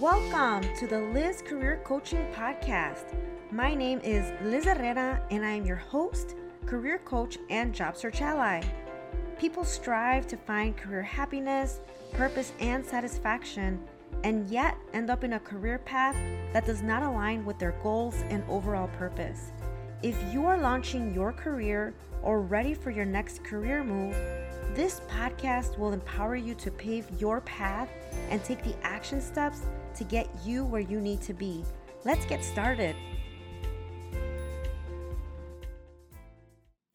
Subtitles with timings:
[0.00, 3.16] Welcome to the Liz Career Coaching Podcast.
[3.50, 8.20] My name is Liz Herrera, and I am your host, career coach, and job search
[8.20, 8.62] ally.
[9.38, 11.80] People strive to find career happiness,
[12.12, 13.82] purpose, and satisfaction,
[14.22, 16.16] and yet end up in a career path
[16.52, 19.50] that does not align with their goals and overall purpose.
[20.02, 24.14] If you are launching your career or ready for your next career move,
[24.74, 27.88] this podcast will empower you to pave your path
[28.28, 29.62] and take the action steps
[29.96, 31.64] to get you where you need to be.
[32.04, 32.96] Let's get started.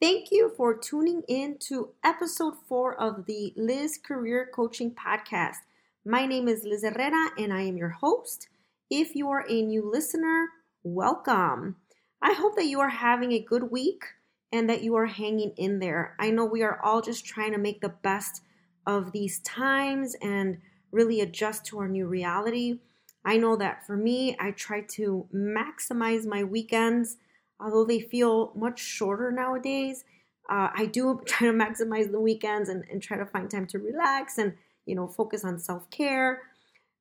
[0.01, 5.57] Thank you for tuning in to episode four of the Liz Career Coaching Podcast.
[6.03, 8.47] My name is Liz Herrera and I am your host.
[8.89, 10.47] If you are a new listener,
[10.83, 11.75] welcome.
[12.21, 14.03] I hope that you are having a good week
[14.51, 16.15] and that you are hanging in there.
[16.19, 18.41] I know we are all just trying to make the best
[18.87, 20.57] of these times and
[20.91, 22.79] really adjust to our new reality.
[23.23, 27.17] I know that for me, I try to maximize my weekends,
[27.59, 30.03] although they feel much shorter nowadays.
[30.49, 33.79] Uh, I do try to maximize the weekends and, and try to find time to
[33.79, 34.53] relax and
[34.85, 36.41] you know focus on self care.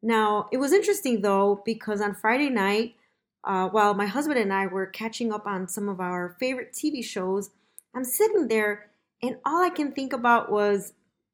[0.03, 2.95] Now it was interesting though because on Friday night
[3.45, 7.03] uh, while my husband and I were catching up on some of our favorite TV
[7.03, 7.51] shows,
[7.95, 8.91] I'm sitting there
[9.23, 10.93] and all I can think about was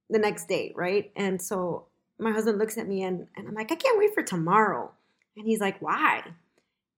[0.09, 1.11] the next day, right?
[1.17, 1.87] And so
[2.19, 4.91] my husband looks at me and, and I'm like, I can't wait for tomorrow.
[5.37, 6.23] And he's like, why?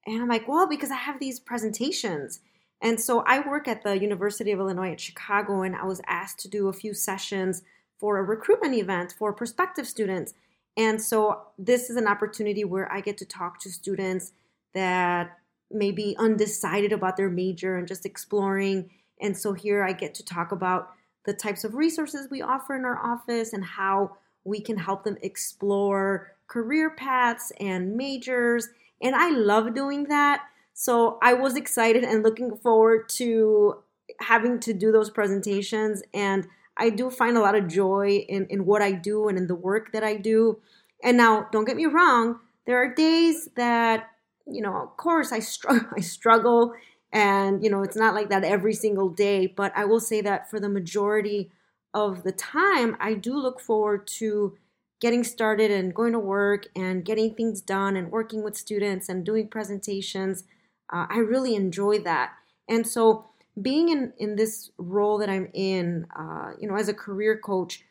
[0.07, 2.41] And I'm like, well, because I have these presentations.
[2.81, 6.39] And so I work at the University of Illinois at Chicago, and I was asked
[6.41, 7.63] to do a few sessions
[7.99, 10.35] for a recruitment event for prospective students.
[10.77, 14.33] And so this is an opportunity where I get to talk to students
[14.75, 15.37] that
[15.71, 18.89] may be undecided about their major and just exploring.
[19.21, 20.93] And so here I get to talk about
[21.27, 25.17] the types of resources we offer in our office and how we can help them
[25.23, 28.69] explore career paths and majors.
[29.03, 30.43] And I love doing that.
[30.75, 33.83] So I was excited and looking forward to
[34.21, 36.03] having to do those presentations.
[36.15, 36.47] And
[36.77, 39.55] I do find a lot of joy in, in what I do and in the
[39.55, 40.59] work that I do.
[41.03, 44.09] And now, don't get me wrong, there are days that
[44.51, 45.89] you know, of course, I struggle.
[45.97, 46.75] I struggle,
[47.13, 49.47] and you know, it's not like that every single day.
[49.47, 51.51] But I will say that for the majority
[51.95, 54.57] of the time, I do look forward to
[55.01, 59.25] getting started and going to work and getting things done and working with students and
[59.25, 60.45] doing presentations.
[60.93, 62.33] Uh, I really enjoy that,
[62.69, 63.27] and so
[63.61, 67.85] being in in this role that I'm in, uh, you know, as a career coach,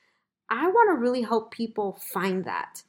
[0.50, 2.84] I want to really help people find that.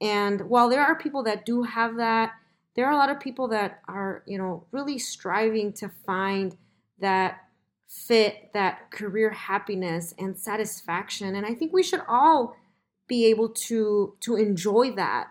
[0.00, 2.32] And while there are people that do have that
[2.74, 6.56] there are a lot of people that are, you know, really striving to find
[6.98, 7.43] that
[7.94, 11.34] fit, that career happiness and satisfaction.
[11.34, 12.56] And I think we should all
[13.06, 15.28] be able to to enjoy that.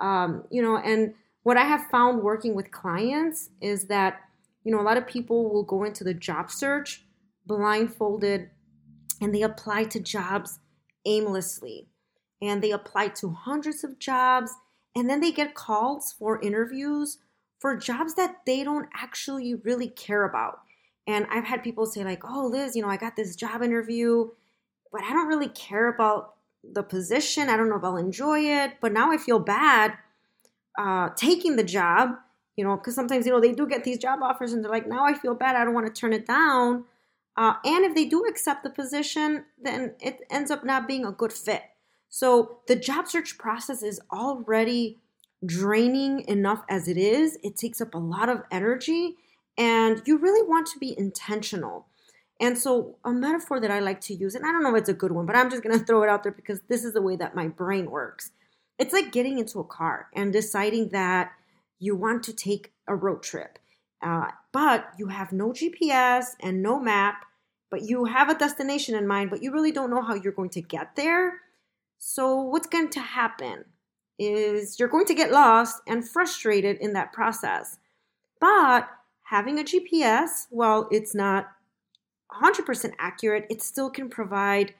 [0.00, 4.20] Um, you know, and what I have found working with clients is that,
[4.64, 7.04] you know, a lot of people will go into the job search
[7.46, 8.48] blindfolded
[9.20, 10.58] and they apply to jobs
[11.04, 11.88] aimlessly.
[12.40, 14.52] And they apply to hundreds of jobs
[14.94, 17.18] and then they get calls for interviews
[17.58, 20.60] for jobs that they don't actually really care about.
[21.06, 24.30] And I've had people say, like, oh, Liz, you know, I got this job interview,
[24.90, 27.48] but I don't really care about the position.
[27.48, 28.74] I don't know if I'll enjoy it.
[28.80, 29.94] But now I feel bad
[30.78, 32.10] uh, taking the job,
[32.56, 34.88] you know, because sometimes, you know, they do get these job offers and they're like,
[34.88, 35.56] now I feel bad.
[35.56, 36.84] I don't want to turn it down.
[37.36, 41.12] Uh, and if they do accept the position, then it ends up not being a
[41.12, 41.62] good fit.
[42.08, 45.00] So the job search process is already
[45.44, 47.38] draining enough as it is.
[47.42, 49.16] It takes up a lot of energy,
[49.56, 51.86] and you really want to be intentional.
[52.40, 54.88] And so, a metaphor that I like to use, and I don't know if it's
[54.88, 56.92] a good one, but I'm just going to throw it out there because this is
[56.92, 58.32] the way that my brain works.
[58.78, 61.32] It's like getting into a car and deciding that
[61.78, 63.58] you want to take a road trip,
[64.02, 67.24] uh, but you have no GPS and no map,
[67.70, 70.50] but you have a destination in mind, but you really don't know how you're going
[70.50, 71.40] to get there.
[71.98, 73.64] So, what's going to happen
[74.18, 77.78] is you're going to get lost and frustrated in that process.
[78.40, 78.88] But
[79.24, 81.48] having a GPS, while it's not
[82.42, 84.74] 100% accurate, it still can provide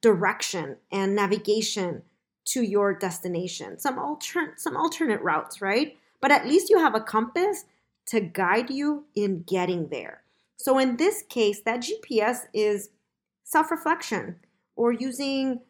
[0.00, 2.02] direction and navigation
[2.46, 3.78] to your destination.
[3.78, 5.96] Some alter- some alternate routes, right?
[6.20, 7.64] But at least you have a compass
[8.06, 10.22] to guide you in getting there.
[10.56, 12.90] So in this case, that GPS is
[13.44, 14.36] self-reflection
[14.76, 15.60] or using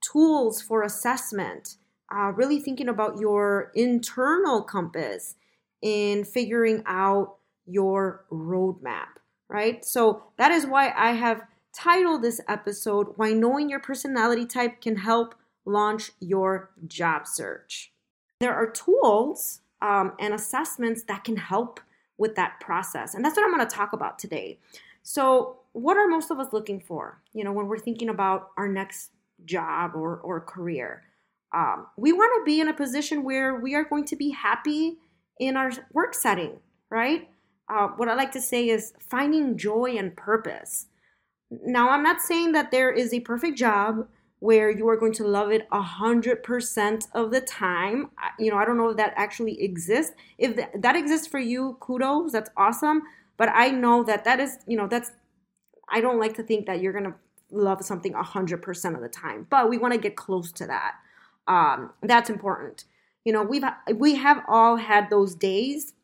[0.00, 1.76] tools for assessment,
[2.14, 5.34] uh, really thinking about your internal compass
[5.82, 7.36] in figuring out
[7.66, 9.18] your roadmap,
[9.48, 9.84] right?
[9.84, 11.42] So that is why I have
[11.72, 15.34] titled this episode Why Knowing Your Personality Type Can Help
[15.64, 17.92] Launch Your Job Search.
[18.40, 21.80] There are tools um, and assessments that can help
[22.18, 23.14] with that process.
[23.14, 24.58] And that's what I'm going to talk about today.
[25.02, 28.66] So, what are most of us looking for, you know, when we're thinking about our
[28.66, 29.10] next
[29.44, 31.02] job or, or career?
[31.54, 34.96] Um, we want to be in a position where we are going to be happy
[35.38, 36.58] in our work setting,
[36.90, 37.28] right?
[37.68, 40.86] Uh, what I like to say is finding joy and purpose.
[41.50, 44.08] Now, I'm not saying that there is a perfect job
[44.38, 48.10] where you are going to love it a hundred percent of the time.
[48.38, 50.14] You know, I don't know if that actually exists.
[50.38, 53.02] If that exists for you, kudos, that's awesome.
[53.36, 55.12] But I know that that is, you know, that's.
[55.88, 57.14] I don't like to think that you're gonna
[57.50, 60.66] love something a hundred percent of the time, but we want to get close to
[60.66, 60.94] that.
[61.46, 62.84] Um, that's important.
[63.24, 63.64] You know, we've
[63.94, 65.94] we have all had those days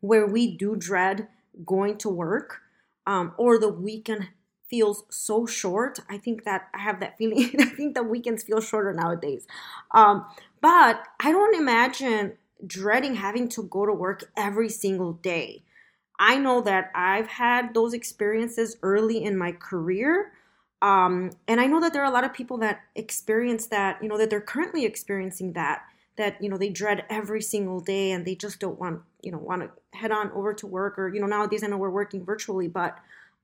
[0.00, 1.28] where we do dread
[1.64, 2.60] going to work,
[3.06, 4.28] um, or the weekend
[4.68, 6.00] feels so short.
[6.08, 7.54] I think that I have that feeling.
[7.60, 9.46] I think the weekends feel shorter nowadays.
[9.92, 10.26] Um,
[10.60, 12.32] but I don't imagine
[12.66, 15.62] dreading having to go to work every single day.
[16.18, 20.32] I know that I've had those experiences early in my career.
[20.80, 24.08] Um, and I know that there are a lot of people that experience that, you
[24.08, 25.82] know, that they're currently experiencing that,
[26.16, 29.38] that, you know, they dread every single day and they just don't want, you know,
[29.38, 32.24] want to head on over to work or, you know, nowadays I know we're working
[32.24, 32.96] virtually, but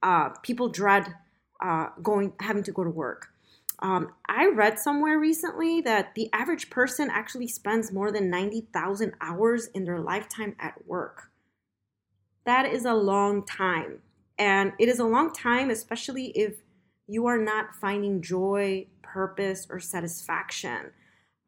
[0.03, 1.13] uh, people dread
[1.61, 3.29] uh, going having to go to work.
[3.81, 9.67] Um, I read somewhere recently that the average person actually spends more than 90,000 hours
[9.75, 11.31] in their lifetime at work.
[12.47, 13.99] That is a long time.
[14.39, 16.63] And it is a long time, especially if
[17.09, 20.93] you are not finding joy, purpose, or satisfaction.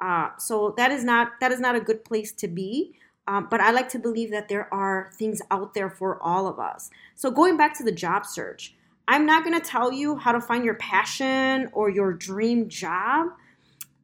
[0.00, 2.96] Uh, so that is not that is not a good place to be.
[3.26, 6.58] Um, but I like to believe that there are things out there for all of
[6.58, 6.90] us.
[7.14, 8.74] So, going back to the job search,
[9.08, 13.28] I'm not going to tell you how to find your passion or your dream job.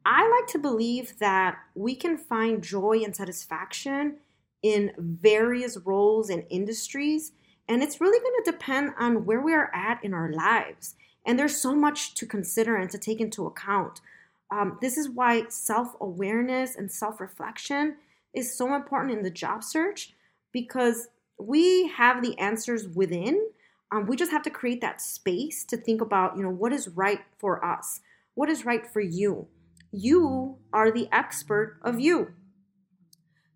[0.05, 4.17] I like to believe that we can find joy and satisfaction
[4.63, 7.31] in various roles and industries.
[7.67, 10.95] And it's really going to depend on where we are at in our lives.
[11.25, 14.01] And there's so much to consider and to take into account.
[14.49, 17.97] Um, this is why self awareness and self reflection
[18.33, 20.13] is so important in the job search
[20.51, 21.07] because
[21.39, 23.47] we have the answers within.
[23.91, 26.87] Um, we just have to create that space to think about, you know, what is
[26.89, 27.99] right for us?
[28.35, 29.47] What is right for you?
[29.91, 32.29] You are the expert of you.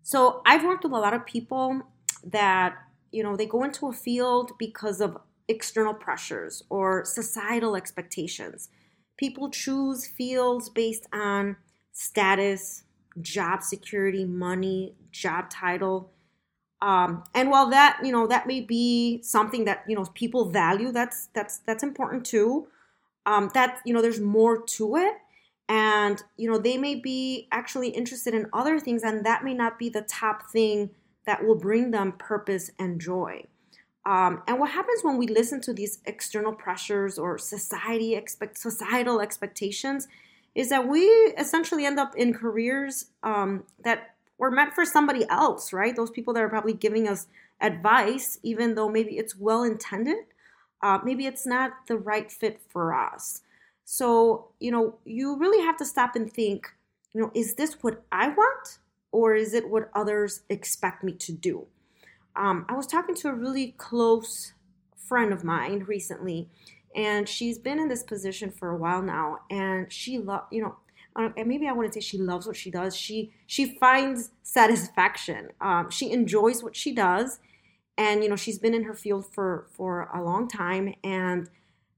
[0.02, 1.82] So I've worked with a lot of people
[2.22, 2.76] that,
[3.10, 5.16] you know, they go into a field because of
[5.48, 8.68] external pressures or societal expectations.
[9.16, 11.56] People choose fields based on
[11.92, 12.84] status,
[13.20, 16.12] job security, money, job title.
[16.82, 20.92] Um, and while that, you know, that may be something that, you know, people value,
[20.92, 22.68] that's that's that's important too.
[23.24, 25.14] Um, that, you know, there's more to it.
[25.68, 29.78] And, you know, they may be actually interested in other things, and that may not
[29.78, 30.90] be the top thing
[31.26, 33.46] that will bring them purpose and joy.
[34.04, 39.20] Um, and what happens when we listen to these external pressures or society expect societal
[39.20, 40.06] expectations
[40.56, 41.04] is that we
[41.38, 45.94] essentially end up in careers um, that were meant for somebody else, right?
[45.94, 47.26] Those people that are probably giving us
[47.60, 50.16] advice, even though maybe it's well intended,
[50.82, 53.42] uh, maybe it's not the right fit for us.
[53.84, 56.72] So, you know, you really have to stop and think,
[57.12, 58.78] you know, is this what I want
[59.12, 61.66] or is it what others expect me to do?
[62.34, 64.54] Um, I was talking to a really close
[64.96, 66.48] friend of mine recently,
[66.96, 70.76] and she's been in this position for a while now and she love you know
[71.16, 72.94] and maybe I wouldn't say she loves what she does.
[72.94, 75.48] She she finds satisfaction.
[75.60, 77.38] Um, she enjoys what she does,
[77.96, 80.94] and you know she's been in her field for for a long time.
[81.02, 81.48] And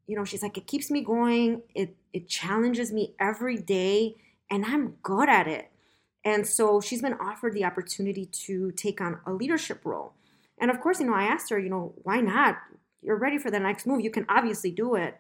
[0.07, 1.62] you know she's like it keeps me going.
[1.75, 4.17] It it challenges me every day,
[4.50, 5.71] and I'm good at it.
[6.25, 10.12] And so she's been offered the opportunity to take on a leadership role.
[10.61, 12.59] And of course, you know I asked her, you know, why not?
[13.02, 14.00] You're ready for the next move.
[14.00, 15.19] You can obviously do it.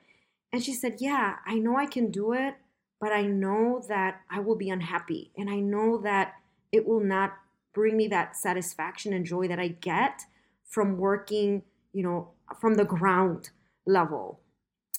[0.52, 2.54] And she said, Yeah, I know I can do it,
[3.00, 5.30] but I know that I will be unhappy.
[5.36, 6.34] And I know that
[6.72, 7.34] it will not
[7.72, 10.22] bring me that satisfaction and joy that I get
[10.64, 12.30] from working, you know,
[12.60, 13.50] from the ground
[13.86, 14.40] level.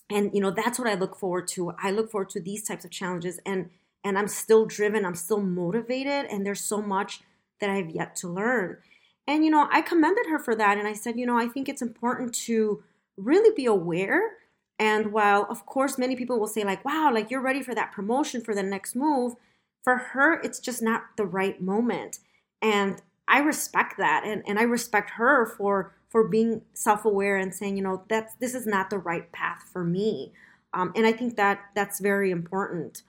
[0.09, 1.73] And you know, that's what I look forward to.
[1.81, 3.69] I look forward to these types of challenges and
[4.03, 7.21] and I'm still driven, I'm still motivated and there's so much
[7.59, 8.77] that I've yet to learn.
[9.29, 10.79] And, you know, I commended her for that.
[10.79, 12.83] And I said, you know, I think it's important to
[13.15, 14.37] really be aware.
[14.79, 17.91] And while, of course, many people will say, like, wow, like you're ready for that
[17.91, 19.35] promotion for the next move,
[19.83, 22.17] for her, it's just not the right moment.
[22.59, 24.23] And I respect that.
[24.25, 28.55] And, and I respect her for for being self-aware and saying, you know, that's this
[28.55, 30.31] is not the right path for me.
[30.73, 33.03] Um, and I think that that's very important.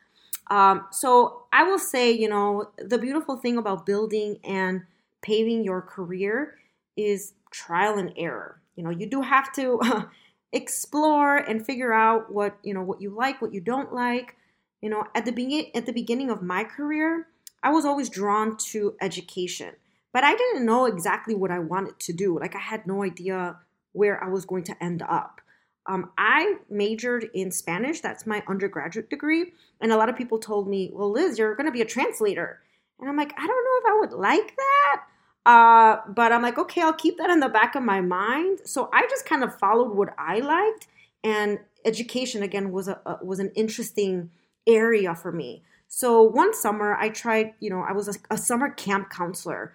[0.51, 4.83] Um, so I will say, you know, the beautiful thing about building and
[5.23, 6.57] paving your career
[6.97, 8.61] is trial and error.
[8.77, 9.81] You know, you do have to
[10.53, 14.37] explore and figure out what you know what you like, what you don't like.
[14.81, 17.29] You know, at the beginning at the beginning of my career,
[17.63, 19.75] I was always drawn to education,
[20.13, 22.39] but I didn't know exactly what I wanted to do.
[22.39, 23.59] Like I had no idea
[23.93, 25.41] where I was going to end up.
[25.87, 28.01] Um, I majored in Spanish.
[28.01, 29.53] That's my undergraduate degree.
[29.81, 32.61] And a lot of people told me, well, Liz, you're going to be a translator.
[33.01, 35.03] And I'm like, I don't know if I would like that.
[35.47, 38.61] Uh, but I'm like, okay, I'll keep that in the back of my mind.
[38.65, 40.87] So I just kind of followed what I liked.
[41.25, 44.31] And education, again, was, a, a was an interesting
[44.67, 45.63] area for me.
[45.89, 49.75] So one summer, I tried, you know, I was a, a summer camp counselor.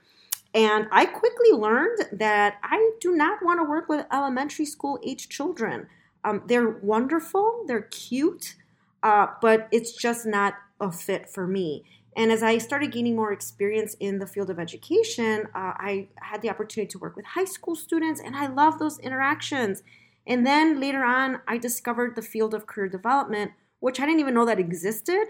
[0.54, 5.28] And I quickly learned that I do not want to work with elementary school age
[5.28, 5.88] children.
[6.24, 8.56] Um, they're wonderful, they're cute,
[9.04, 11.84] uh, but it's just not a fit for me.
[12.16, 16.42] And as I started gaining more experience in the field of education, uh, I had
[16.42, 19.84] the opportunity to work with high school students, and I love those interactions.
[20.26, 24.34] And then later on, I discovered the field of career development, which I didn't even
[24.34, 25.28] know that existed.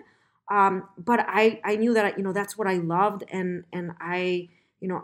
[0.52, 4.50] Um, but I, I knew that you know that's what I loved, and and I
[4.80, 5.04] you know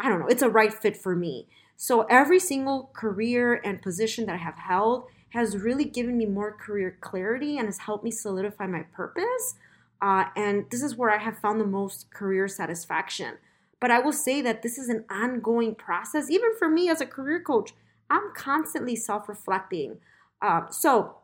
[0.00, 1.46] I don't know it's a right fit for me.
[1.76, 6.52] So every single career and position that I have held has really given me more
[6.52, 9.54] career clarity and has helped me solidify my purpose.
[10.02, 13.38] Uh, and this is where I have found the most career satisfaction.
[13.80, 16.28] But I will say that this is an ongoing process.
[16.28, 17.72] Even for me as a career coach,
[18.10, 19.98] I'm constantly self reflecting.
[20.42, 21.18] Uh, so,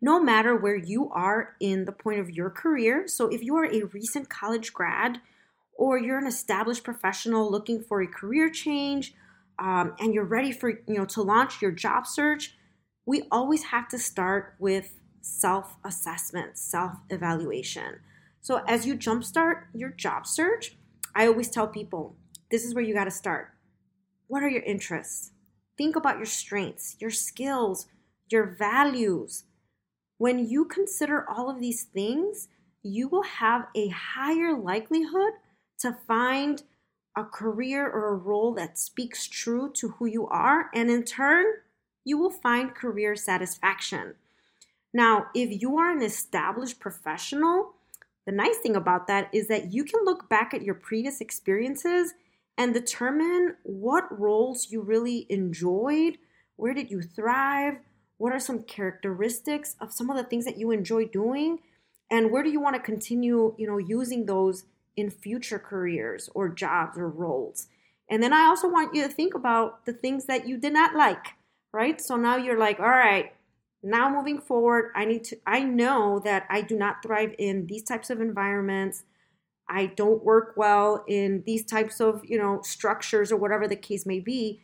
[0.00, 3.66] no matter where you are in the point of your career, so if you are
[3.66, 5.20] a recent college grad
[5.74, 9.14] or you're an established professional looking for a career change
[9.60, 12.56] um, and you're ready for you know to launch your job search,
[13.06, 18.00] we always have to start with self assessment, self evaluation.
[18.40, 20.76] So, as you jumpstart your job search,
[21.14, 22.16] I always tell people
[22.50, 23.52] this is where you got to start.
[24.26, 25.32] What are your interests?
[25.78, 27.86] Think about your strengths, your skills,
[28.28, 29.44] your values.
[30.18, 32.48] When you consider all of these things,
[32.82, 35.32] you will have a higher likelihood
[35.78, 36.62] to find
[37.16, 40.70] a career or a role that speaks true to who you are.
[40.74, 41.44] And in turn,
[42.04, 44.14] you will find career satisfaction.
[44.92, 47.74] Now, if you are an established professional,
[48.26, 52.12] the nice thing about that is that you can look back at your previous experiences
[52.58, 56.18] and determine what roles you really enjoyed,
[56.56, 57.78] where did you thrive,
[58.18, 61.58] what are some characteristics of some of the things that you enjoy doing,
[62.10, 64.64] and where do you want to continue, you know, using those
[64.96, 67.66] in future careers or jobs or roles.
[68.08, 70.94] And then I also want you to think about the things that you did not
[70.94, 71.28] like,
[71.72, 72.00] right?
[72.00, 73.32] So now you're like, all right,
[73.82, 77.82] now moving forward i need to i know that i do not thrive in these
[77.82, 79.04] types of environments.
[79.68, 84.04] I don't work well in these types of you know structures or whatever the case
[84.04, 84.60] may be.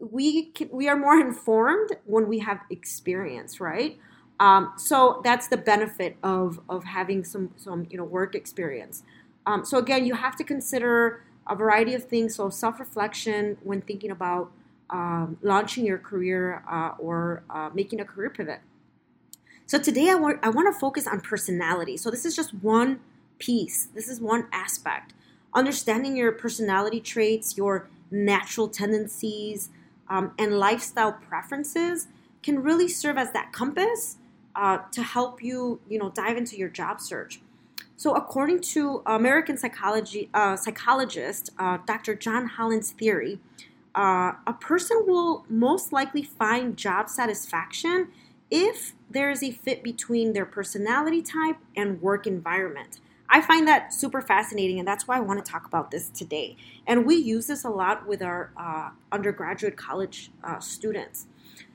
[0.00, 3.98] We can, we are more informed when we have experience right?
[4.40, 9.02] Um, so that's the benefit of of having some some you know work experience.
[9.46, 12.34] Um, so again you have to consider a variety of things.
[12.36, 14.52] So self-reflection when thinking about
[14.90, 18.60] um, launching your career uh, or uh, making a career pivot.
[19.66, 21.96] So today I want I want to focus on personality.
[21.96, 23.00] So this is just one
[23.38, 23.88] piece.
[23.94, 25.12] This is one aspect.
[25.54, 29.68] Understanding your personality traits, your natural tendencies,
[30.08, 32.08] um, and lifestyle preferences
[32.42, 34.16] can really serve as that compass
[34.54, 37.40] uh, to help you, you know, dive into your job search.
[37.96, 42.14] So, according to American psychology uh, psychologist uh, Dr.
[42.14, 43.40] John Holland's theory,
[43.98, 48.06] uh, a person will most likely find job satisfaction
[48.48, 53.00] if there is a fit between their personality type and work environment.
[53.28, 56.56] I find that super fascinating, and that's why I want to talk about this today.
[56.86, 61.26] And we use this a lot with our uh, undergraduate college uh, students.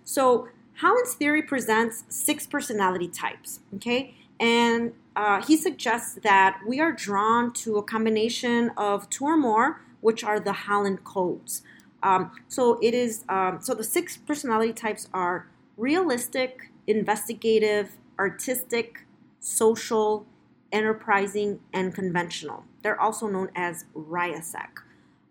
[0.06, 4.16] So, Holland's theory presents six personality types, okay?
[4.40, 9.82] And uh, he suggests that we are drawn to a combination of two or more,
[10.00, 11.62] which are the Holland codes.
[12.04, 13.24] Um, so it is.
[13.30, 19.06] Um, so the six personality types are realistic, investigative, artistic,
[19.40, 20.26] social,
[20.72, 22.66] enterprising, and conventional.
[22.84, 24.68] They're also known as RIASEC.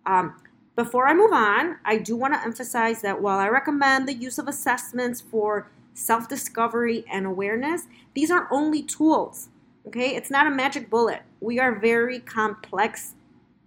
[0.07, 0.35] Um,
[0.75, 4.39] before I move on, I do want to emphasize that while I recommend the use
[4.39, 7.83] of assessments for self discovery and awareness,
[8.15, 9.51] these are only tools.
[9.87, 11.23] Okay, it's not a magic bullet.
[11.41, 13.15] We are very complex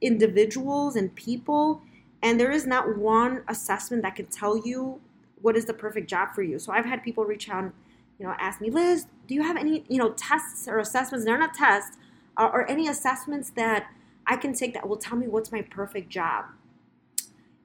[0.01, 1.81] individuals and people
[2.25, 4.99] and there is not one assessment that can tell you
[5.41, 6.59] what is the perfect job for you.
[6.59, 7.71] So I've had people reach out
[8.17, 11.25] you know, ask me, Liz, do you have any, you know, tests or assessments?
[11.25, 11.97] They're not tests,
[12.37, 13.87] uh, or any assessments that
[14.25, 16.45] I can take that will tell me what's my perfect job.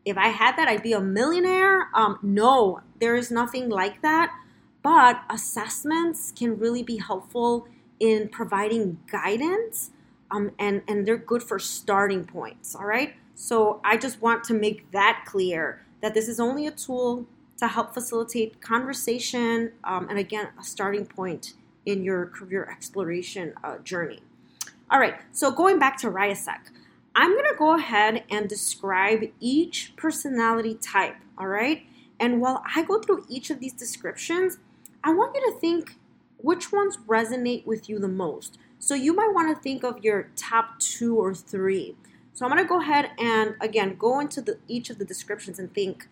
[0.05, 1.89] If I had that, I'd be a millionaire.
[1.95, 4.33] Um, no, there is nothing like that.
[4.83, 7.69] But assessments can really be helpful
[8.01, 9.91] in providing guidance,
[10.31, 12.75] um, and and they're good for starting points.
[12.75, 13.15] All right.
[13.41, 17.25] So I just want to make that clear that this is only a tool
[17.57, 21.55] to help facilitate conversation um, and again a starting point
[21.87, 24.21] in your career exploration uh, journey.
[24.91, 26.59] All right, so going back to RIASEC,
[27.17, 31.85] I'm gonna go ahead and describe each personality type, all right?
[32.21, 34.59] And while I go through each of these descriptions,
[35.03, 35.97] I want you to think
[36.37, 38.59] which ones resonate with you the most.
[38.79, 41.97] So you might want to think of your top two or three.
[42.41, 45.71] So I'm gonna go ahead and again go into the, each of the descriptions and
[45.75, 46.09] think,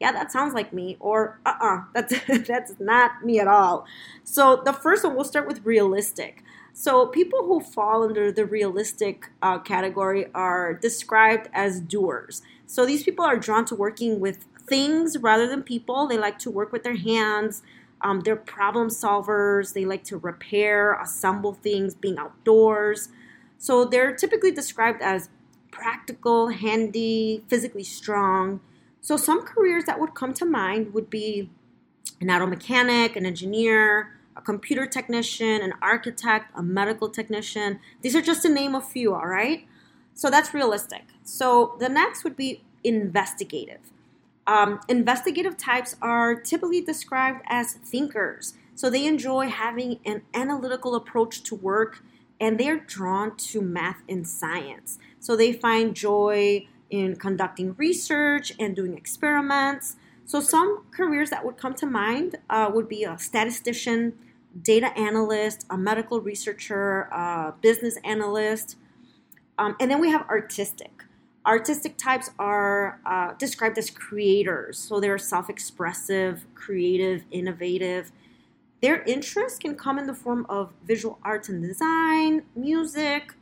[0.00, 2.14] yeah, that sounds like me, or uh-uh, that's
[2.48, 3.84] that's not me at all.
[4.24, 6.42] So the first one, we'll start with realistic.
[6.72, 12.40] So, people who fall under the realistic uh, category are described as doers.
[12.66, 16.06] So, these people are drawn to working with things rather than people.
[16.06, 17.62] They like to work with their hands.
[18.00, 19.74] Um, they're problem solvers.
[19.74, 23.10] They like to repair, assemble things, being outdoors.
[23.58, 25.28] So, they're typically described as
[25.76, 28.60] practical, handy, physically strong.
[29.00, 31.50] So, some careers that would come to mind would be
[32.20, 37.80] an auto mechanic, an engineer, a computer technician, an architect, a medical technician.
[38.02, 39.66] These are just to name a few, all right?
[40.14, 41.04] So that's realistic.
[41.22, 43.92] So the next would be investigative.
[44.46, 48.54] Um, investigative types are typically described as thinkers.
[48.74, 52.02] So they enjoy having an analytical approach to work
[52.40, 54.98] and they're drawn to math and science.
[55.26, 59.96] So they find joy in conducting research and doing experiments.
[60.24, 64.12] So some careers that would come to mind uh, would be a statistician,
[64.62, 68.76] data analyst, a medical researcher, a business analyst.
[69.58, 71.02] Um, and then we have artistic.
[71.44, 74.78] Artistic types are uh, described as creators.
[74.78, 78.12] So they're self expressive, creative, innovative.
[78.80, 83.32] Their interests can come in the form of visual arts and design, music,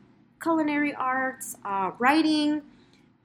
[0.44, 2.62] culinary arts, uh, writing.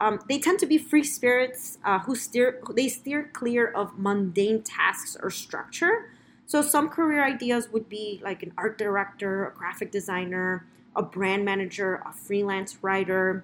[0.02, 4.64] Um, they tend to be free spirits uh, who steer they steer clear of mundane
[4.64, 6.10] tasks or structure.
[6.46, 11.44] So some career ideas would be like an art director, a graphic designer, a brand
[11.46, 13.44] manager, a freelance writer.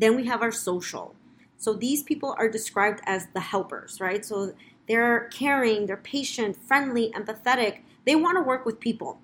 [0.00, 1.14] Then we have our social.
[1.58, 4.24] So these people are described as the helpers, right?
[4.24, 4.54] So
[4.88, 7.80] they're caring, they're patient, friendly, empathetic.
[8.06, 9.20] They want to work with people.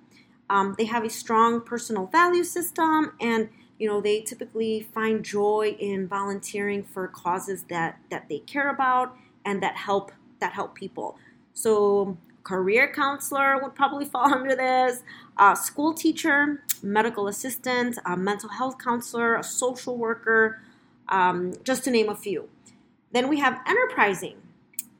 [0.50, 5.76] Um, they have a strong personal value system, and you know they typically find joy
[5.78, 11.16] in volunteering for causes that that they care about and that help that help people.
[11.54, 15.02] So career counselor would probably fall under this,
[15.38, 20.60] a school teacher, medical assistant, a mental health counselor, a social worker,
[21.08, 22.48] um, just to name a few.
[23.12, 24.36] Then we have enterprising.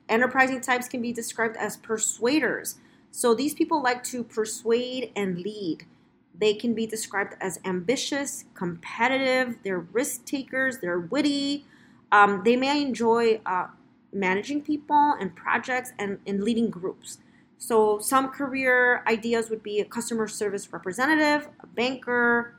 [0.09, 2.77] Enterprising types can be described as persuaders.
[3.11, 5.85] So these people like to persuade and lead.
[6.39, 11.67] They can be described as ambitious, competitive, they're risk takers, they're witty.
[12.13, 13.67] Um, they may enjoy uh,
[14.13, 17.19] managing people and projects and, and leading groups.
[17.59, 22.55] So, some career ideas would be a customer service representative, a banker,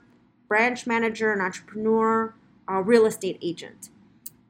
[0.47, 2.35] branch manager, an entrepreneur,
[2.67, 3.89] a real estate agent.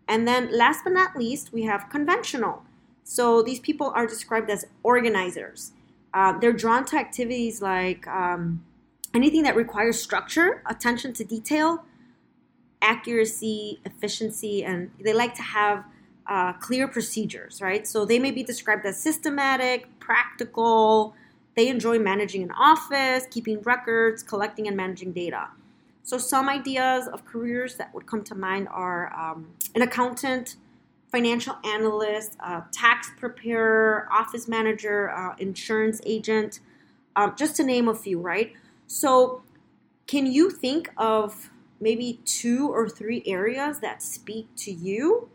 [0.10, 2.64] And then, last but not least, we have conventional.
[3.06, 5.72] So, these people are described as organizers.
[6.14, 8.64] Uh, they're drawn to activities like um,
[9.14, 11.84] anything that requires structure, attention to detail,
[12.82, 15.86] accuracy, efficiency, and they like to have
[16.28, 17.88] uh, clear procedures, right?
[17.88, 21.16] So they may be described as systematic, practical.
[21.56, 25.50] They enjoy managing an office, keeping records, collecting and managing data.
[26.04, 30.56] So some ideas of careers that would come to mind are um, an accountant,
[31.12, 36.62] financial analyst, uh, tax preparer, office manager, uh, insurance agent,
[37.16, 38.54] um, just to name a few, right?
[38.88, 39.44] So,
[40.08, 45.30] can you think of maybe two or three areas that speak to you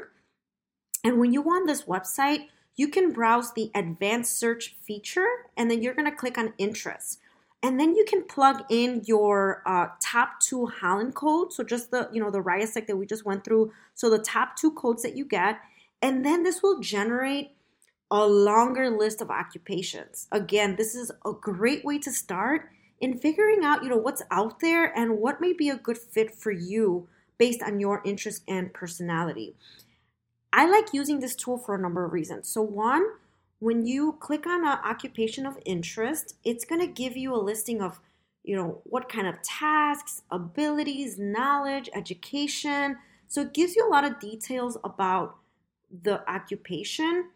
[1.03, 5.81] And when you on this website, you can browse the advanced search feature and then
[5.81, 7.19] you're going to click on interest
[7.63, 11.55] and then you can plug in your uh, top two Holland codes.
[11.55, 13.71] So just the you know the RIASEC that we just went through.
[13.95, 15.59] So the top two codes that you get,
[16.01, 17.51] and then this will generate
[18.09, 20.27] a longer list of occupations.
[20.31, 24.59] Again, this is a great way to start in figuring out you know what's out
[24.59, 28.73] there and what may be a good fit for you based on your interest and
[28.73, 29.55] personality.
[30.53, 32.47] I like using this tool for a number of reasons.
[32.47, 33.05] So one
[33.59, 37.81] when you click on an occupation of interest, it's going to give you a listing
[37.81, 37.99] of,
[38.43, 42.97] you know, what kind of tasks, abilities, knowledge, education.
[43.27, 45.37] So it gives you a lot of details about
[46.03, 47.29] the occupation.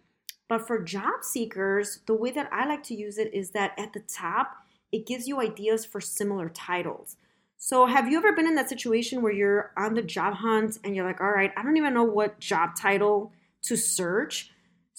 [0.48, 3.94] But for job seekers, the way that I like to use it is that at
[3.94, 4.58] the top,
[4.92, 7.16] it gives you ideas for similar titles.
[7.58, 10.96] So, have you ever been in that situation where you're on the job hunt and
[10.96, 13.32] you're like, all right, I don't even know what job title
[13.64, 14.52] to search?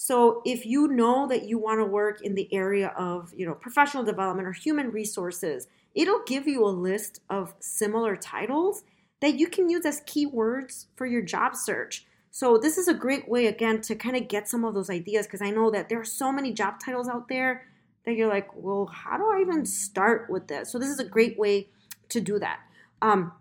[0.05, 3.53] So if you know that you want to work in the area of, you know,
[3.53, 8.83] professional development or human resources, it'll give you a list of similar titles
[9.21, 12.05] that you can use as keywords for your job search.
[12.31, 15.25] So this is a great way again to kind of get some of those ideas
[15.25, 17.65] because I know that there are so many job titles out there
[18.05, 20.69] that you're like, well, how do I even start with this?
[20.69, 21.69] So this is a great way
[22.09, 22.59] to do that.
[23.01, 23.31] Um,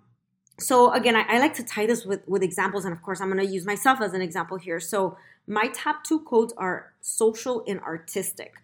[0.60, 3.32] so again, I, I, like to tie this with with examples, and of course, I'm
[3.32, 4.78] going to use myself as an example here.
[4.78, 8.54] So my top two codes are social and artistic.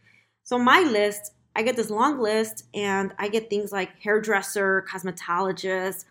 [0.45, 6.05] So my list, I get this long list, and I get things like hairdresser, cosmetologist.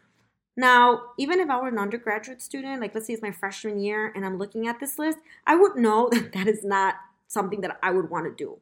[0.55, 4.11] Now, even if I were an undergraduate student, like let's say it's my freshman year,
[4.15, 6.95] and I'm looking at this list, I would know that that is not
[7.27, 8.57] something that I would want to do.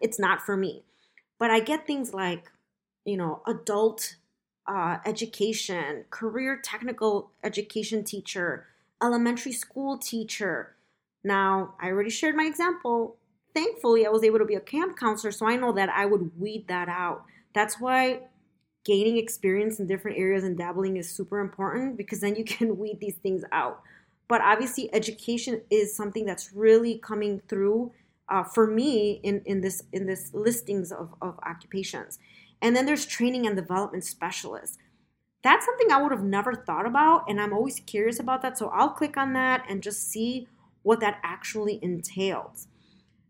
[0.00, 0.84] It's not for me.
[1.38, 2.50] But I get things like,
[3.04, 4.16] you know, adult
[4.66, 8.66] uh, education, career technical education teacher,
[9.02, 10.74] elementary school teacher.
[11.22, 13.16] Now, I already shared my example.
[13.54, 16.38] Thankfully, I was able to be a camp counselor, so I know that I would
[16.38, 17.24] weed that out.
[17.54, 18.22] That's why
[18.84, 22.98] gaining experience in different areas and dabbling is super important because then you can weed
[23.00, 23.82] these things out.
[24.28, 27.92] But obviously, education is something that's really coming through
[28.28, 32.18] uh, for me in, in this in this listings of, of occupations.
[32.62, 34.78] And then there's training and development specialists.
[35.42, 38.58] That's something I would have never thought about, and I'm always curious about that.
[38.58, 40.46] So I'll click on that and just see
[40.82, 42.68] what that actually entails.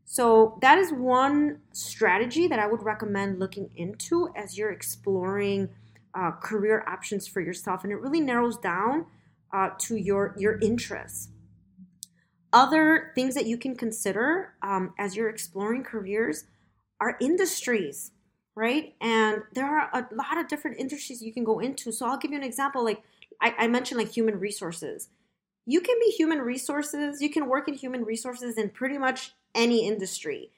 [0.05, 5.69] So, that is one strategy that I would recommend looking into as you're exploring
[6.15, 9.07] uh, career options for yourself, and it really narrows down
[9.53, 11.29] uh, to your, your interests.
[12.53, 16.45] Other things that you can consider um, as you're exploring careers
[17.01, 18.11] are industries
[18.61, 18.95] right?
[19.01, 21.93] And there are a lot of different industries you can go into.
[21.93, 22.85] So I'll give you an example.
[22.85, 23.03] Like
[23.41, 25.09] I, I mentioned, like human resources.
[25.67, 27.21] You can be human resources.
[27.21, 30.51] You can work in human resources in pretty much any industry.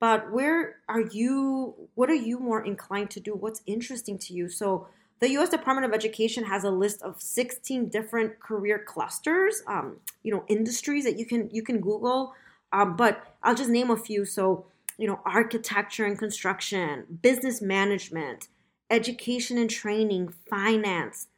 [0.00, 1.74] But where are you?
[1.94, 3.34] What are you more inclined to do?
[3.34, 4.48] What's interesting to you?
[4.48, 4.88] So
[5.20, 5.50] the U.S.
[5.50, 11.04] Department of Education has a list of 16 different career clusters, um, you know, industries
[11.04, 12.32] that you can you can Google.
[12.72, 14.24] Um, but I'll just name a few.
[14.24, 14.66] So
[15.00, 18.48] you know, architecture and construction, business management,
[18.90, 21.28] education and training, finance,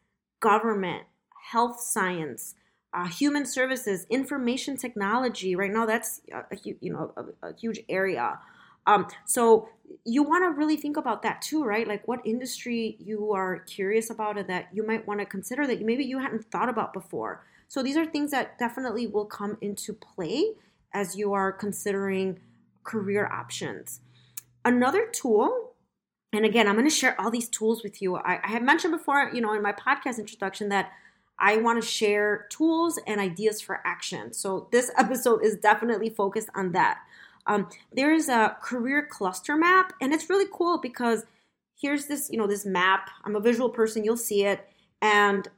[0.41, 1.05] government,
[1.53, 2.57] health science,
[2.95, 5.57] uh, human services, information technology.
[5.57, 8.39] Right now, that's a, a you know a, a huge area.
[8.87, 9.69] Um, so
[10.05, 11.87] you want to really think about that too, right?
[11.87, 15.83] Like what industry you are curious about and that you might want to consider that
[15.83, 17.45] maybe you hadn't thought about before.
[17.69, 20.55] So these are things that definitely will come into play
[20.93, 22.41] as you are considering
[22.85, 24.01] career options.
[24.65, 25.73] Another tool,
[26.33, 28.17] and again, I'm going to share all these tools with you.
[28.17, 30.91] I, I have mentioned before, you know, in my podcast introduction that
[31.43, 34.33] I want to share tools and ideas for action.
[34.33, 37.01] So this episode is definitely focused on that.
[37.47, 41.25] Um, there is a career cluster map, and it's really cool because
[41.79, 43.11] here's this, you know, this map.
[43.25, 44.69] I'm a visual person, you'll see it,
[45.03, 45.49] and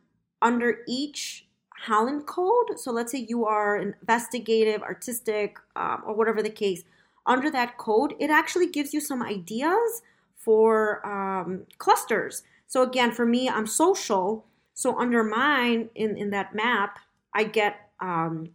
[0.40, 1.46] under each
[1.82, 6.82] Holland code, so let's say you are investigative, artistic, um, or whatever the case,
[7.26, 10.00] under that code, it actually gives you some ideas
[10.36, 12.42] for um, clusters.
[12.66, 14.46] So again, for me, I'm social.
[14.74, 16.98] So under mine in, in that map,
[17.32, 18.50] I get um,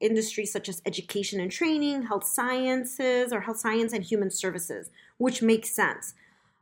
[0.00, 5.42] industries such as education and training, health sciences, or health science and human services, which
[5.42, 6.14] makes sense.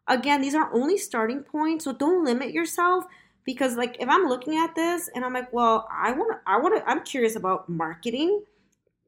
[0.08, 3.04] Again, these are only starting points, so don't limit yourself
[3.44, 6.58] because like if I'm looking at this and I'm like, well, I want to I
[6.58, 8.42] want to I'm curious about marketing,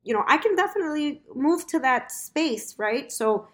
[0.05, 3.11] you know, I can definitely move to that space, right?
[3.11, 3.49] So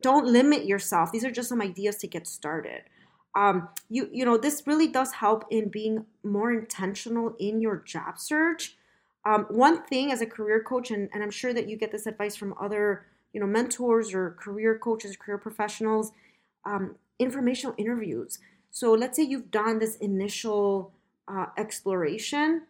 [0.00, 1.10] don't limit yourself.
[1.10, 2.82] These are just some ideas to get started.
[3.36, 8.18] Um, you you know this really does help in being more intentional in your job
[8.18, 8.76] search.
[9.24, 12.06] Um, one thing as a career coach, and, and I'm sure that you get this
[12.06, 16.12] advice from other you know mentors or career coaches, career professionals,
[16.64, 18.38] um, informational interviews.
[18.70, 20.92] So let's say you've done this initial
[21.28, 22.62] uh, exploration.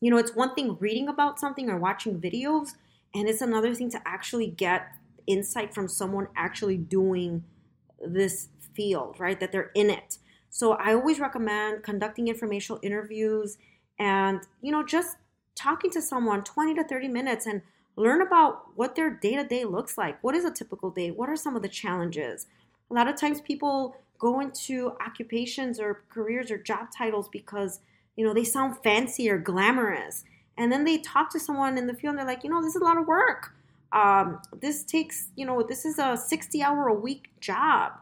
[0.00, 2.70] You know, it's one thing reading about something or watching videos,
[3.14, 4.88] and it's another thing to actually get
[5.26, 7.44] insight from someone actually doing
[8.04, 9.38] this field, right?
[9.38, 10.18] That they're in it.
[10.50, 13.58] So I always recommend conducting informational interviews
[13.98, 15.16] and, you know, just
[15.54, 17.62] talking to someone 20 to 30 minutes and
[17.96, 20.22] learn about what their day to day looks like.
[20.22, 21.10] What is a typical day?
[21.10, 22.46] What are some of the challenges?
[22.90, 27.80] A lot of times people go into occupations or careers or job titles because,
[28.16, 30.24] you know, they sound fancy or glamorous.
[30.56, 32.76] And then they talk to someone in the field and they're like, you know, this
[32.76, 33.52] is a lot of work.
[33.92, 37.92] Um, this takes, you know, this is a 60 hour a week job.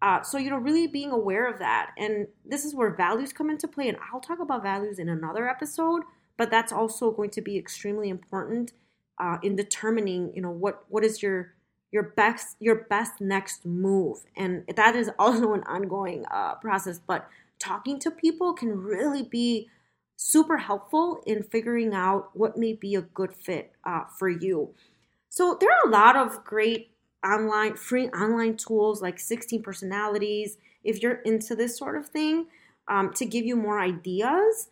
[0.00, 1.90] Uh, so, you know, really being aware of that.
[1.98, 3.88] And this is where values come into play.
[3.88, 6.02] And I'll talk about values in another episode,
[6.36, 8.72] but that's also going to be extremely important
[9.18, 11.54] uh, in determining, you know, what, what is your,
[11.90, 14.18] your best, your best next move.
[14.36, 19.68] And that is also an ongoing uh, process, but talking to people can really be
[20.14, 24.74] super helpful in figuring out what may be a good fit uh, for you.
[25.28, 26.90] So there are a lot of great
[27.24, 30.58] online free online tools like 16 personalities.
[30.84, 32.46] If you're into this sort of thing
[32.88, 34.70] um, to give you more ideas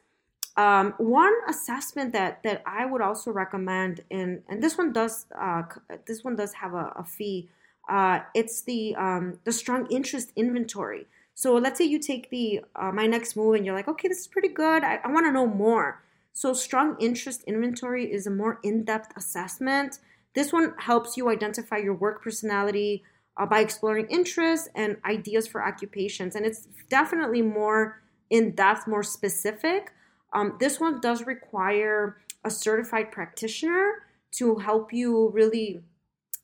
[0.57, 5.63] um, one assessment that that i would also recommend and and this one does uh,
[6.07, 7.51] this one does have a, a fee
[7.89, 11.07] uh, it's the um, the strong interest inventory.
[11.35, 14.21] So let's say you take the uh, my next move and you're like okay this
[14.21, 14.83] is pretty good.
[14.83, 16.03] I, I want to know more.
[16.33, 20.01] So strong interest inventory is a more in-depth assessment
[20.37, 23.03] this one helps you identify your work personality
[23.39, 26.37] uh, by exploring interests and ideas for occupations.
[26.37, 29.93] And it's definitely more in depth, more specific.
[30.35, 35.81] Um, this one does require a certified practitioner to help you really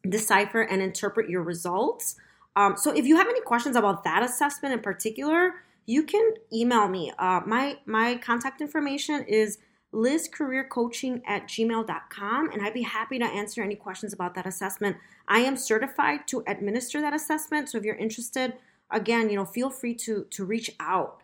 [0.09, 2.17] decipher and interpret your results.
[2.57, 5.53] Um, so if you have any questions about that assessment in particular,
[5.85, 7.13] you can email me.
[7.19, 9.59] Uh, my my contact information is
[9.93, 14.97] lizcareercoaching at gmail.com and I'd be happy to answer any questions about that assessment.
[15.29, 17.69] I am certified to administer that assessment.
[17.69, 18.55] So if you're interested,
[18.91, 21.21] again, you know, feel free to, to reach out.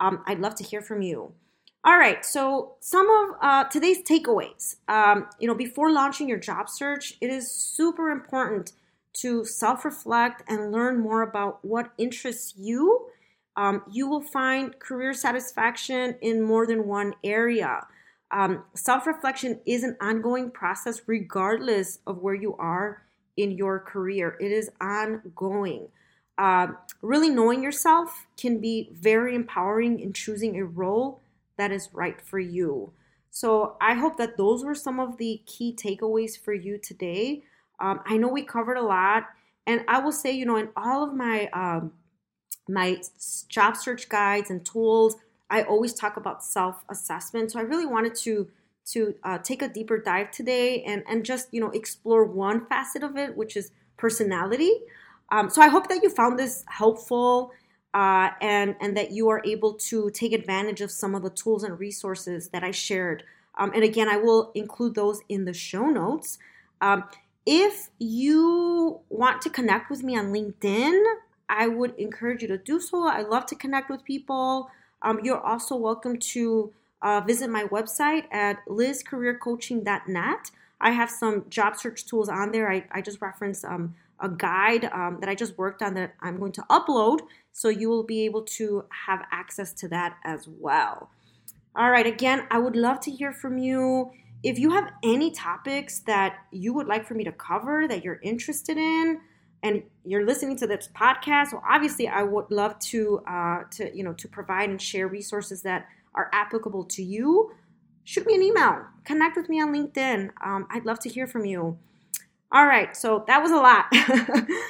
[0.00, 1.32] Um, I'd love to hear from you.
[1.84, 4.76] All right, so some of uh, today's takeaways.
[4.88, 8.72] Um, you know, before launching your job search, it is super important
[9.14, 13.06] to self reflect and learn more about what interests you.
[13.56, 17.86] Um, you will find career satisfaction in more than one area.
[18.30, 23.02] Um, Self reflection is an ongoing process, regardless of where you are
[23.36, 24.36] in your career.
[24.40, 25.88] It is ongoing.
[26.36, 26.68] Uh,
[27.02, 31.20] really knowing yourself can be very empowering in choosing a role
[31.56, 32.92] that is right for you.
[33.30, 37.42] So, I hope that those were some of the key takeaways for you today.
[37.80, 39.24] Um, I know we covered a lot,
[39.66, 41.92] and I will say, you know, in all of my um,
[42.68, 43.00] my
[43.48, 45.16] job search guides and tools,
[45.50, 47.52] I always talk about self assessment.
[47.52, 48.48] So I really wanted to
[48.92, 53.02] to uh, take a deeper dive today and and just you know explore one facet
[53.02, 54.72] of it, which is personality.
[55.30, 57.52] Um, so I hope that you found this helpful.
[57.94, 61.64] Uh, and and that you are able to take advantage of some of the tools
[61.64, 63.24] and resources that I shared.
[63.56, 66.38] Um, and again, I will include those in the show notes.
[66.82, 67.04] Um,
[67.46, 71.02] if you want to connect with me on LinkedIn,
[71.48, 73.08] I would encourage you to do so.
[73.08, 74.70] I love to connect with people.
[75.02, 80.50] Um, you're also welcome to uh, visit my website at lizcareercoaching.net.
[80.80, 82.70] I have some job search tools on there.
[82.70, 86.38] I, I just referenced um, a guide um, that I just worked on that I'm
[86.38, 87.20] going to upload,
[87.52, 91.10] so you will be able to have access to that as well.
[91.76, 94.10] All right, again, I would love to hear from you.
[94.42, 98.20] If you have any topics that you would like for me to cover that you're
[98.22, 99.20] interested in,
[99.62, 104.04] and you're listening to this podcast, well, obviously, I would love to uh, to you
[104.04, 107.52] know to provide and share resources that are applicable to you.
[108.04, 108.86] Shoot me an email.
[109.04, 110.30] Connect with me on LinkedIn.
[110.44, 111.78] Um, I'd love to hear from you.
[112.50, 113.86] All right, so that was a lot.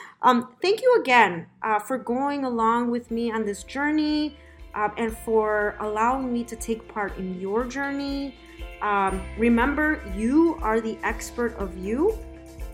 [0.23, 4.37] um, thank you again uh, for going along with me on this journey
[4.75, 8.35] um, and for allowing me to take part in your journey.
[8.83, 12.19] Um, remember, you are the expert of you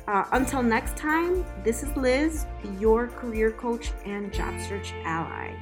[0.06, 2.44] Uh, until next time, this is Liz,
[2.78, 5.54] your career coach and job search ally.